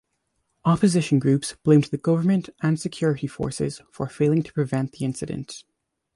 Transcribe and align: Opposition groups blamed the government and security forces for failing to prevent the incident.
Opposition 0.65 1.19
groups 1.19 1.55
blamed 1.61 1.83
the 1.83 1.97
government 1.99 2.49
and 2.63 2.79
security 2.79 3.27
forces 3.27 3.81
for 3.91 4.07
failing 4.09 4.41
to 4.41 4.51
prevent 4.51 4.93
the 4.93 5.05
incident. 5.05 5.63